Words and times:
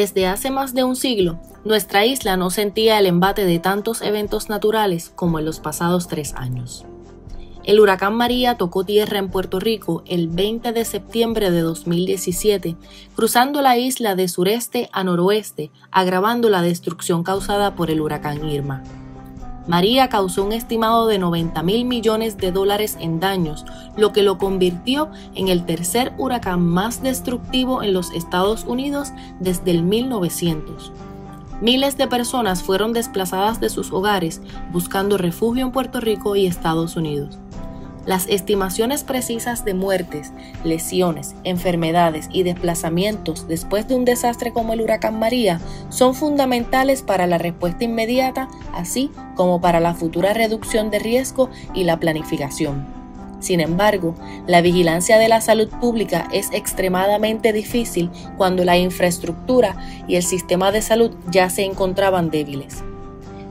Desde 0.00 0.26
hace 0.26 0.50
más 0.50 0.72
de 0.72 0.84
un 0.84 0.96
siglo, 0.96 1.40
nuestra 1.64 2.06
isla 2.06 2.36
no 2.36 2.50
sentía 2.50 2.98
el 2.98 3.06
embate 3.06 3.44
de 3.44 3.58
tantos 3.58 4.02
eventos 4.02 4.48
naturales 4.48 5.10
como 5.14 5.38
en 5.38 5.44
los 5.44 5.60
pasados 5.60 6.08
tres 6.08 6.32
años. 6.34 6.86
El 7.64 7.80
huracán 7.80 8.14
María 8.14 8.56
tocó 8.56 8.84
tierra 8.84 9.18
en 9.18 9.30
Puerto 9.30 9.60
Rico 9.60 10.02
el 10.06 10.28
20 10.28 10.72
de 10.72 10.84
septiembre 10.84 11.50
de 11.50 11.60
2017, 11.60 12.76
cruzando 13.14 13.62
la 13.62 13.76
isla 13.76 14.14
de 14.14 14.28
sureste 14.28 14.88
a 14.92 15.04
noroeste, 15.04 15.70
agravando 15.90 16.48
la 16.48 16.62
destrucción 16.62 17.22
causada 17.22 17.74
por 17.74 17.90
el 17.90 18.00
huracán 18.00 18.48
Irma. 18.48 18.82
María 19.66 20.08
causó 20.08 20.44
un 20.44 20.52
estimado 20.52 21.06
de 21.06 21.18
90 21.18 21.62
mil 21.62 21.84
millones 21.84 22.38
de 22.38 22.50
dólares 22.50 22.96
en 23.00 23.20
daños, 23.20 23.64
lo 23.96 24.12
que 24.12 24.22
lo 24.22 24.38
convirtió 24.38 25.10
en 25.34 25.48
el 25.48 25.64
tercer 25.64 26.12
huracán 26.18 26.66
más 26.66 27.02
destructivo 27.02 27.82
en 27.82 27.92
los 27.92 28.10
Estados 28.12 28.64
Unidos 28.64 29.12
desde 29.38 29.70
el 29.70 29.82
1900. 29.82 30.92
Miles 31.60 31.98
de 31.98 32.08
personas 32.08 32.62
fueron 32.62 32.94
desplazadas 32.94 33.60
de 33.60 33.68
sus 33.68 33.92
hogares 33.92 34.40
buscando 34.72 35.18
refugio 35.18 35.66
en 35.66 35.72
Puerto 35.72 36.00
Rico 36.00 36.34
y 36.34 36.46
Estados 36.46 36.96
Unidos. 36.96 37.38
Las 38.06 38.26
estimaciones 38.28 39.04
precisas 39.04 39.64
de 39.64 39.74
muertes, 39.74 40.32
lesiones, 40.64 41.34
enfermedades 41.44 42.28
y 42.32 42.44
desplazamientos 42.44 43.46
después 43.46 43.86
de 43.88 43.94
un 43.94 44.06
desastre 44.06 44.52
como 44.52 44.72
el 44.72 44.80
huracán 44.80 45.18
María 45.18 45.60
son 45.90 46.14
fundamentales 46.14 47.02
para 47.02 47.26
la 47.26 47.36
respuesta 47.36 47.84
inmediata, 47.84 48.48
así 48.74 49.10
como 49.36 49.60
para 49.60 49.80
la 49.80 49.94
futura 49.94 50.32
reducción 50.32 50.90
de 50.90 50.98
riesgo 50.98 51.50
y 51.74 51.84
la 51.84 52.00
planificación. 52.00 52.86
Sin 53.40 53.60
embargo, 53.60 54.14
la 54.46 54.60
vigilancia 54.60 55.18
de 55.18 55.28
la 55.28 55.40
salud 55.40 55.68
pública 55.80 56.28
es 56.32 56.50
extremadamente 56.52 57.52
difícil 57.52 58.10
cuando 58.36 58.64
la 58.64 58.76
infraestructura 58.76 59.76
y 60.06 60.16
el 60.16 60.22
sistema 60.22 60.72
de 60.72 60.82
salud 60.82 61.12
ya 61.30 61.48
se 61.48 61.64
encontraban 61.64 62.30
débiles. 62.30 62.82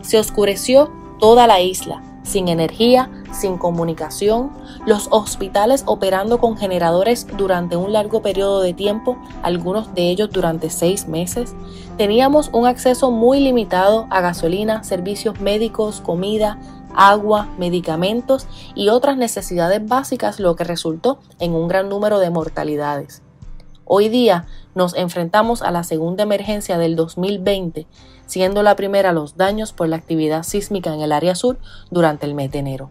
Se 0.01 0.19
oscureció 0.19 0.91
toda 1.19 1.47
la 1.47 1.59
isla, 1.59 2.03
sin 2.23 2.47
energía, 2.47 3.09
sin 3.31 3.57
comunicación, 3.57 4.51
los 4.85 5.07
hospitales 5.11 5.83
operando 5.85 6.39
con 6.39 6.57
generadores 6.57 7.27
durante 7.37 7.75
un 7.75 7.93
largo 7.93 8.21
periodo 8.21 8.61
de 8.61 8.73
tiempo, 8.73 9.17
algunos 9.43 9.93
de 9.93 10.09
ellos 10.09 10.29
durante 10.31 10.69
seis 10.69 11.07
meses. 11.07 11.53
Teníamos 11.97 12.49
un 12.53 12.65
acceso 12.65 13.11
muy 13.11 13.39
limitado 13.39 14.07
a 14.09 14.21
gasolina, 14.21 14.83
servicios 14.83 15.39
médicos, 15.39 16.01
comida, 16.01 16.59
agua, 16.95 17.49
medicamentos 17.57 18.47
y 18.75 18.89
otras 18.89 19.17
necesidades 19.17 19.85
básicas, 19.87 20.39
lo 20.39 20.55
que 20.55 20.63
resultó 20.63 21.19
en 21.39 21.53
un 21.53 21.67
gran 21.67 21.89
número 21.89 22.19
de 22.19 22.29
mortalidades. 22.29 23.21
Hoy 23.85 24.09
día 24.09 24.45
nos 24.75 24.95
enfrentamos 24.95 25.61
a 25.61 25.71
la 25.71 25.83
segunda 25.83 26.23
emergencia 26.23 26.77
del 26.77 26.95
2020, 26.95 27.87
siendo 28.27 28.61
la 28.61 28.75
primera 28.75 29.13
los 29.13 29.35
daños 29.35 29.73
por 29.73 29.89
la 29.89 29.95
actividad 29.95 30.43
sísmica 30.43 30.93
en 30.93 31.01
el 31.01 31.11
área 31.11 31.33
sur 31.33 31.57
durante 31.89 32.27
el 32.27 32.35
mes 32.35 32.51
de 32.51 32.59
enero. 32.59 32.89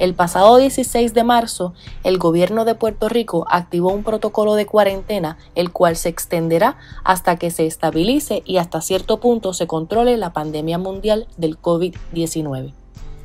El 0.00 0.14
pasado 0.14 0.56
16 0.56 1.14
de 1.14 1.22
marzo, 1.22 1.72
el 2.02 2.18
gobierno 2.18 2.64
de 2.64 2.74
Puerto 2.74 3.08
Rico 3.08 3.46
activó 3.48 3.90
un 3.90 4.02
protocolo 4.02 4.56
de 4.56 4.66
cuarentena, 4.66 5.38
el 5.54 5.70
cual 5.70 5.94
se 5.94 6.08
extenderá 6.08 6.76
hasta 7.04 7.36
que 7.36 7.52
se 7.52 7.66
estabilice 7.66 8.42
y 8.44 8.56
hasta 8.56 8.80
cierto 8.80 9.20
punto 9.20 9.52
se 9.52 9.68
controle 9.68 10.16
la 10.16 10.32
pandemia 10.32 10.78
mundial 10.78 11.28
del 11.36 11.60
COVID-19. 11.60 12.72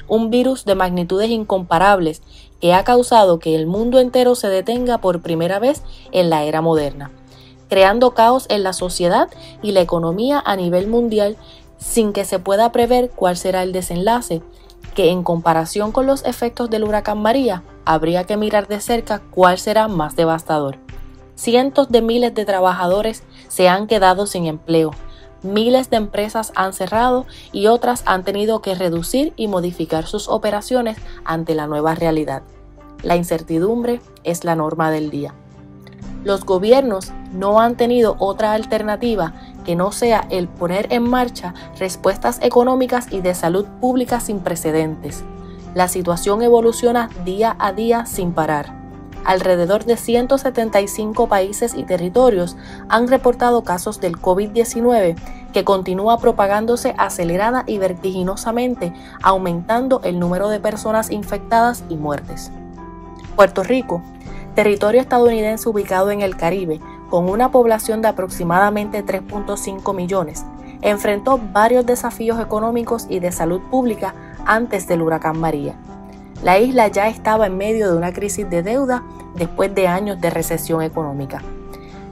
Un 0.08 0.30
virus 0.30 0.64
de 0.64 0.76
magnitudes 0.76 1.32
incomparables 1.32 2.22
que 2.62 2.76
ha 2.76 2.84
causado 2.84 3.40
que 3.40 3.56
el 3.56 3.66
mundo 3.66 4.00
entero 4.00 4.36
se 4.36 4.48
detenga 4.48 5.00
por 5.00 5.22
primera 5.24 5.58
vez 5.58 5.82
en 6.12 6.30
la 6.30 6.44
era 6.44 6.62
moderna, 6.62 7.10
creando 7.68 8.14
caos 8.14 8.46
en 8.50 8.62
la 8.62 8.74
sociedad 8.74 9.28
y 9.64 9.72
la 9.72 9.82
economía 9.82 10.42
a 10.46 10.56
nivel 10.56 10.88
mundial 10.88 11.36
sin 11.80 12.14
que 12.14 12.26
se 12.26 12.38
pueda 12.38 12.72
prever 12.72 13.10
cuál 13.10 13.38
será 13.38 13.64
el 13.64 13.72
desenlace, 13.72 14.44
que 14.96 15.12
en 15.12 15.24
comparación 15.24 15.92
con 15.92 16.06
los 16.06 16.26
efectos 16.26 16.70
del 16.70 16.84
huracán 16.84 17.22
María, 17.22 17.64
habría 17.86 18.24
que 18.24 18.38
mirar 18.38 18.68
de 18.68 18.82
cerca 18.82 19.22
cuál 19.32 19.58
será 19.58 19.88
más 19.88 20.16
devastador. 20.16 20.78
Cientos 21.36 21.90
de 21.90 22.02
miles 22.02 22.34
de 22.34 22.46
trabajadores 22.46 23.24
se 23.48 23.70
han 23.70 23.88
quedado 23.88 24.26
sin 24.26 24.46
empleo, 24.46 24.92
miles 25.44 25.90
de 25.90 25.98
empresas 25.98 26.52
han 26.56 26.74
cerrado 26.74 27.26
y 27.52 27.68
otras 27.68 28.04
han 28.06 28.24
tenido 28.24 28.62
que 28.62 28.76
reducir 28.76 29.34
y 29.36 29.48
modificar 29.48 30.06
sus 30.06 30.28
operaciones 30.28 30.98
ante 31.24 31.56
la 31.56 31.68
nueva 31.68 31.96
realidad. 31.96 32.44
La 33.04 33.16
incertidumbre 33.16 34.02
es 34.24 34.44
la 34.44 34.56
norma 34.56 34.92
del 34.92 35.10
día. 35.10 35.34
Los 36.24 36.44
gobiernos 36.44 37.14
no 37.32 37.62
han 37.62 37.78
tenido 37.78 38.18
otra 38.20 38.52
alternativa 38.54 39.34
que 39.70 39.76
no 39.76 39.92
sea 39.92 40.26
el 40.32 40.48
poner 40.48 40.88
en 40.90 41.08
marcha 41.08 41.54
respuestas 41.78 42.40
económicas 42.42 43.06
y 43.12 43.22
de 43.22 43.36
salud 43.36 43.68
pública 43.80 44.20
sin 44.20 44.40
precedentes. 44.40 45.24
La 45.76 45.88
situación 45.88 46.42
evoluciona 46.42 47.08
día 47.24 47.56
a 47.60 47.72
día 47.72 48.08
sin 48.08 48.32
parar 48.32 48.80
alrededor 49.26 49.86
de 49.86 49.96
175 49.96 51.28
países 51.28 51.76
y 51.76 51.84
territorios 51.84 52.58
han 52.88 53.08
reportado 53.08 53.64
casos 53.64 54.02
del 54.02 54.18
COVID-19 54.18 55.16
que 55.54 55.64
continúa 55.64 56.18
propagándose 56.18 56.96
acelerada 56.98 57.64
y 57.68 57.78
vertiginosamente, 57.78 58.92
aumentando 59.22 60.02
el 60.04 60.18
número 60.18 60.50
de 60.50 60.60
personas 60.60 61.12
infectadas 61.12 61.84
y 61.90 61.96
muertes. 61.96 62.52
Puerto 63.36 63.62
Rico, 63.62 64.02
territorio 64.56 65.00
estadounidense 65.00 65.70
ubicado 65.70 66.10
en 66.10 66.22
el 66.22 66.36
Caribe, 66.36 66.80
con 67.10 67.30
una 67.30 67.52
población 67.52 68.02
de 68.02 68.08
aproximadamente 68.08 69.06
3.5 69.06 69.96
millones, 69.96 70.46
enfrentó 70.82 71.40
varios 71.52 71.86
desafíos 71.86 72.40
económicos 72.40 73.06
y 73.10 73.20
de 73.20 73.32
salud 73.32 73.62
pública 73.70 74.14
antes 74.46 74.88
del 74.88 75.02
huracán 75.02 75.40
María. 75.40 75.76
La 76.44 76.60
isla 76.60 76.88
ya 76.88 77.08
estaba 77.10 77.48
en 77.48 77.58
medio 77.58 77.92
de 77.92 77.98
una 77.98 78.14
crisis 78.14 78.50
de 78.50 78.64
deuda 78.64 79.04
después 79.36 79.74
de 79.76 79.88
años 79.88 80.22
de 80.22 80.30
recesión 80.30 80.82
económica. 80.82 81.42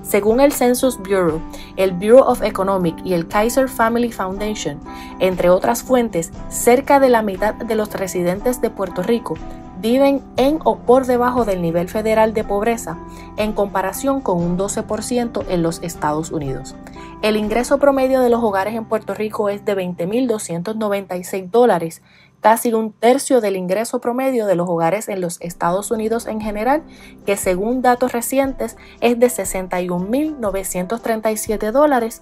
Según 0.01 0.39
el 0.39 0.53
Census 0.53 0.97
Bureau, 0.97 1.41
el 1.75 1.91
Bureau 1.91 2.19
of 2.19 2.41
Economic 2.41 2.95
y 3.03 3.13
el 3.13 3.27
Kaiser 3.27 3.67
Family 3.67 4.11
Foundation, 4.11 4.79
entre 5.19 5.49
otras 5.49 5.83
fuentes, 5.83 6.31
cerca 6.49 6.99
de 6.99 7.09
la 7.09 7.21
mitad 7.21 7.55
de 7.55 7.75
los 7.75 7.93
residentes 7.93 8.61
de 8.61 8.69
Puerto 8.69 9.01
Rico 9.03 9.35
viven 9.79 10.23
en 10.37 10.59
o 10.63 10.77
por 10.77 11.05
debajo 11.05 11.45
del 11.45 11.61
nivel 11.61 11.89
federal 11.89 12.33
de 12.33 12.43
pobreza, 12.43 12.97
en 13.37 13.53
comparación 13.53 14.21
con 14.21 14.41
un 14.41 14.57
12% 14.57 15.45
en 15.49 15.63
los 15.63 15.81
Estados 15.83 16.31
Unidos. 16.31 16.75
El 17.21 17.35
ingreso 17.35 17.79
promedio 17.79 18.19
de 18.21 18.29
los 18.29 18.43
hogares 18.43 18.75
en 18.75 18.85
Puerto 18.85 19.13
Rico 19.13 19.49
es 19.49 19.65
de 19.65 19.75
20.296 19.75 21.49
dólares, 21.49 22.01
casi 22.41 22.73
un 22.73 22.91
tercio 22.91 23.39
del 23.41 23.55
ingreso 23.55 23.99
promedio 23.99 24.45
de 24.45 24.55
los 24.55 24.69
hogares 24.69 25.09
en 25.09 25.21
los 25.21 25.41
Estados 25.41 25.89
Unidos 25.91 26.27
en 26.27 26.41
general, 26.41 26.83
que 27.25 27.37
según 27.37 27.81
datos 27.81 28.11
recientes 28.11 28.77
es 29.01 29.17
de 29.19 29.27
61.937 29.27 31.71
dólares 31.71 32.21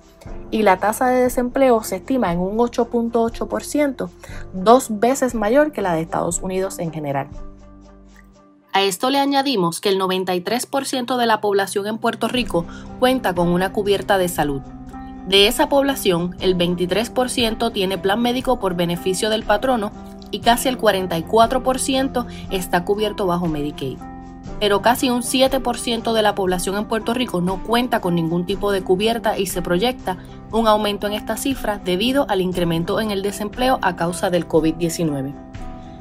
y 0.51 0.61
la 0.63 0.77
tasa 0.77 1.07
de 1.07 1.23
desempleo 1.23 1.83
se 1.83 1.97
estima 1.97 2.31
en 2.31 2.39
un 2.39 2.57
8.8%, 2.57 4.09
dos 4.53 4.99
veces 4.99 5.35
mayor 5.35 5.71
que 5.71 5.81
la 5.81 5.93
de 5.93 6.01
Estados 6.01 6.41
Unidos 6.41 6.79
en 6.79 6.91
general. 6.91 7.27
A 8.75 8.81
esto 8.81 9.09
le 9.09 9.19
añadimos 9.19 9.79
que 9.79 9.87
el 9.87 9.99
93% 9.99 11.15
de 11.15 11.25
la 11.25 11.39
población 11.39 11.87
en 11.87 11.97
Puerto 11.97 12.27
Rico 12.27 12.65
cuenta 12.99 13.33
con 13.33 13.47
una 13.47 13.71
cubierta 13.71 14.17
de 14.17 14.27
salud. 14.27 14.61
De 15.29 15.47
esa 15.47 15.69
población, 15.69 16.35
el 16.39 16.57
23% 16.57 17.71
tiene 17.71 17.97
plan 17.97 18.21
médico 18.21 18.59
por 18.59 18.75
beneficio 18.75 19.29
del 19.29 19.43
patrono 19.43 19.93
y 20.35 20.39
casi 20.39 20.67
el 20.67 20.77
44% 20.77 22.25
está 22.51 22.83
cubierto 22.83 23.25
bajo 23.25 23.47
Medicaid. 23.47 23.97
Pero 24.59 24.81
casi 24.81 25.09
un 25.09 25.21
7% 25.21 26.11
de 26.11 26.21
la 26.21 26.35
población 26.35 26.75
en 26.75 26.85
Puerto 26.85 27.13
Rico 27.13 27.39
no 27.39 27.63
cuenta 27.63 28.01
con 28.01 28.15
ningún 28.15 28.45
tipo 28.45 28.73
de 28.73 28.81
cubierta 28.81 29.37
y 29.37 29.45
se 29.45 29.61
proyecta 29.61 30.17
un 30.51 30.67
aumento 30.67 31.07
en 31.07 31.13
esta 31.13 31.37
cifra 31.37 31.77
debido 31.77 32.25
al 32.29 32.41
incremento 32.41 32.99
en 32.99 33.11
el 33.11 33.21
desempleo 33.21 33.79
a 33.81 33.95
causa 33.95 34.29
del 34.29 34.45
COVID-19. 34.45 35.33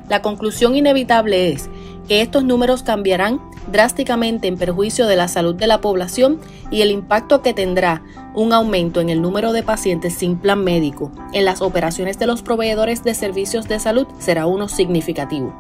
La 0.09 0.21
conclusión 0.21 0.75
inevitable 0.75 1.53
es 1.53 1.71
que 2.09 2.21
estos 2.21 2.43
números 2.43 2.83
cambiarán 2.83 3.41
drásticamente 3.67 4.49
en 4.49 4.57
perjuicio 4.57 5.07
de 5.07 5.17
la 5.17 5.29
salud 5.29 5.55
de 5.55 5.67
la 5.67 5.81
población 5.81 6.41
y 6.71 6.83
el 6.83 6.91
impacto 6.91 7.43
que 7.43 7.55
tendrá 7.55 8.03
un 8.35 8.53
aumento 8.53 9.01
en 9.01 9.09
el 9.09 9.23
número 9.23 9.53
de 9.53 9.63
pacientes 9.63 10.15
sin 10.15 10.37
plan 10.37 10.63
médico 10.65 11.13
en 11.33 11.45
las 11.45 11.63
operaciones 11.63 12.19
de 12.19 12.27
los 12.27 12.43
proveedores 12.43 13.05
de 13.05 13.15
servicios 13.15 13.69
de 13.69 13.79
salud 13.79 14.07
será 14.19 14.47
uno 14.47 14.69
significativo. 14.69 15.55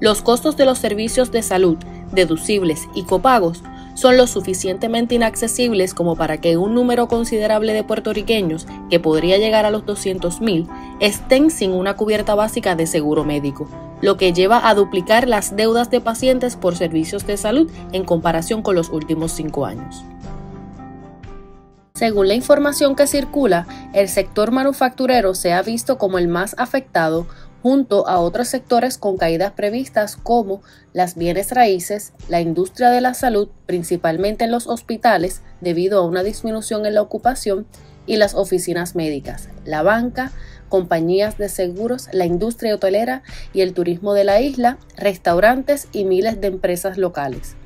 Los 0.00 0.20
costos 0.22 0.56
de 0.56 0.64
los 0.64 0.78
servicios 0.78 1.30
de 1.30 1.42
salud, 1.42 1.76
deducibles 2.12 2.88
y 2.94 3.04
copagos 3.04 3.62
son 3.94 4.16
lo 4.16 4.26
suficientemente 4.26 5.14
inaccesibles 5.14 5.94
como 5.94 6.16
para 6.16 6.40
que 6.40 6.56
un 6.56 6.74
número 6.74 7.08
considerable 7.08 7.72
de 7.72 7.84
puertorriqueños, 7.84 8.66
que 8.90 9.00
podría 9.00 9.38
llegar 9.38 9.64
a 9.64 9.70
los 9.70 9.84
200.000, 9.84 10.66
estén 11.00 11.50
sin 11.50 11.72
una 11.72 11.94
cubierta 11.94 12.34
básica 12.34 12.74
de 12.74 12.86
seguro 12.86 13.24
médico, 13.24 13.68
lo 14.02 14.18
que 14.18 14.34
lleva 14.34 14.68
a 14.68 14.74
duplicar 14.74 15.26
las 15.26 15.56
deudas 15.56 15.88
de 15.90 16.00
pacientes 16.00 16.56
por 16.56 16.76
servicios 16.76 17.26
de 17.26 17.38
salud 17.38 17.70
en 17.92 18.04
comparación 18.04 18.60
con 18.62 18.74
los 18.74 18.90
últimos 18.90 19.32
cinco 19.32 19.64
años. 19.64 20.04
Según 21.94 22.26
la 22.28 22.34
información 22.34 22.96
que 22.96 23.06
circula, 23.06 23.66
el 23.94 24.08
sector 24.08 24.50
manufacturero 24.50 25.34
se 25.34 25.52
ha 25.52 25.62
visto 25.62 25.98
como 25.98 26.18
el 26.18 26.26
más 26.26 26.54
afectado 26.58 27.26
junto 27.62 28.08
a 28.08 28.18
otros 28.18 28.48
sectores 28.48 28.98
con 28.98 29.16
caídas 29.16 29.52
previstas 29.52 30.16
como 30.16 30.62
las 30.92 31.14
bienes 31.14 31.52
raíces, 31.52 32.12
la 32.28 32.40
industria 32.40 32.90
de 32.90 33.00
la 33.00 33.14
salud, 33.14 33.48
principalmente 33.66 34.44
en 34.44 34.50
los 34.50 34.66
hospitales 34.66 35.42
debido 35.60 36.00
a 36.00 36.04
una 36.04 36.24
disminución 36.24 36.86
en 36.86 36.94
la 36.94 37.02
ocupación, 37.02 37.66
y 38.06 38.16
las 38.16 38.34
oficinas 38.34 38.94
médicas, 38.94 39.48
la 39.64 39.82
banca, 39.82 40.32
compañías 40.72 41.36
de 41.36 41.50
seguros, 41.50 42.08
la 42.12 42.24
industria 42.24 42.74
hotelera 42.74 43.22
y 43.52 43.60
el 43.60 43.74
turismo 43.74 44.14
de 44.14 44.24
la 44.24 44.40
isla, 44.40 44.78
restaurantes 44.96 45.86
y 45.92 46.06
miles 46.06 46.40
de 46.40 46.46
empresas 46.46 46.96
locales. 46.96 47.56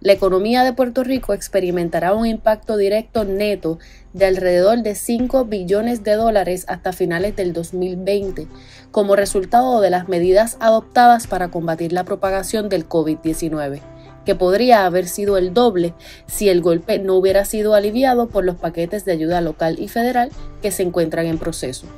La 0.00 0.12
economía 0.12 0.62
de 0.62 0.72
Puerto 0.72 1.02
Rico 1.02 1.34
experimentará 1.34 2.14
un 2.14 2.26
impacto 2.26 2.76
directo 2.76 3.24
neto 3.24 3.80
de 4.12 4.26
alrededor 4.26 4.84
de 4.84 4.94
5 4.94 5.46
billones 5.46 6.04
de 6.04 6.12
dólares 6.12 6.64
hasta 6.68 6.92
finales 6.92 7.34
del 7.34 7.52
2020, 7.54 8.46
como 8.92 9.16
resultado 9.16 9.80
de 9.80 9.90
las 9.90 10.08
medidas 10.08 10.56
adoptadas 10.60 11.26
para 11.26 11.48
combatir 11.48 11.92
la 11.92 12.04
propagación 12.04 12.68
del 12.68 12.88
COVID-19, 12.88 13.80
que 14.24 14.36
podría 14.36 14.86
haber 14.86 15.08
sido 15.08 15.38
el 15.38 15.52
doble 15.54 15.92
si 16.28 16.48
el 16.48 16.60
golpe 16.60 17.00
no 17.00 17.16
hubiera 17.16 17.44
sido 17.46 17.74
aliviado 17.74 18.28
por 18.28 18.44
los 18.44 18.54
paquetes 18.54 19.04
de 19.04 19.10
ayuda 19.10 19.40
local 19.40 19.74
y 19.80 19.88
federal 19.88 20.30
que 20.62 20.70
se 20.70 20.84
encuentran 20.84 21.26
en 21.26 21.38
proceso. 21.38 21.88